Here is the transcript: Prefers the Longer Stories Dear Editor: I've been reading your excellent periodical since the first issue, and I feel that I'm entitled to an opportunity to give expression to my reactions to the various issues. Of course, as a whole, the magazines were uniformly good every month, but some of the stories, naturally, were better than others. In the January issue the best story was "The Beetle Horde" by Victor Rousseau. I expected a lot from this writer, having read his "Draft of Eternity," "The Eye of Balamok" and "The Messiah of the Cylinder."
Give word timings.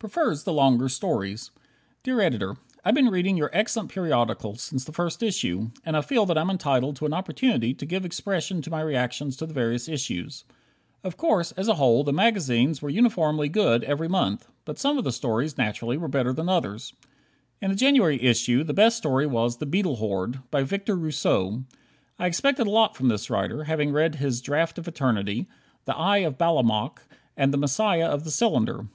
Prefers 0.00 0.42
the 0.42 0.52
Longer 0.52 0.88
Stories 0.88 1.52
Dear 2.02 2.20
Editor: 2.20 2.56
I've 2.84 2.96
been 2.96 3.06
reading 3.06 3.36
your 3.36 3.50
excellent 3.52 3.88
periodical 3.88 4.56
since 4.56 4.84
the 4.84 4.90
first 4.92 5.22
issue, 5.22 5.70
and 5.86 5.96
I 5.96 6.00
feel 6.00 6.26
that 6.26 6.36
I'm 6.36 6.50
entitled 6.50 6.96
to 6.96 7.06
an 7.06 7.14
opportunity 7.14 7.72
to 7.74 7.86
give 7.86 8.04
expression 8.04 8.62
to 8.62 8.70
my 8.70 8.80
reactions 8.80 9.36
to 9.36 9.46
the 9.46 9.54
various 9.54 9.88
issues. 9.88 10.42
Of 11.04 11.16
course, 11.16 11.52
as 11.52 11.68
a 11.68 11.74
whole, 11.74 12.02
the 12.02 12.12
magazines 12.12 12.82
were 12.82 12.90
uniformly 12.90 13.48
good 13.48 13.84
every 13.84 14.08
month, 14.08 14.48
but 14.64 14.76
some 14.80 14.98
of 14.98 15.04
the 15.04 15.12
stories, 15.12 15.56
naturally, 15.56 15.96
were 15.96 16.08
better 16.08 16.32
than 16.32 16.48
others. 16.48 16.92
In 17.62 17.70
the 17.70 17.76
January 17.76 18.20
issue 18.20 18.64
the 18.64 18.74
best 18.74 18.96
story 18.96 19.28
was 19.28 19.58
"The 19.58 19.66
Beetle 19.66 19.98
Horde" 19.98 20.40
by 20.50 20.64
Victor 20.64 20.96
Rousseau. 20.96 21.62
I 22.18 22.26
expected 22.26 22.66
a 22.66 22.70
lot 22.70 22.96
from 22.96 23.06
this 23.06 23.30
writer, 23.30 23.62
having 23.62 23.92
read 23.92 24.16
his 24.16 24.40
"Draft 24.40 24.78
of 24.80 24.88
Eternity," 24.88 25.46
"The 25.84 25.94
Eye 25.96 26.24
of 26.26 26.38
Balamok" 26.38 27.06
and 27.36 27.54
"The 27.54 27.58
Messiah 27.58 28.08
of 28.08 28.24
the 28.24 28.32
Cylinder." 28.32 28.88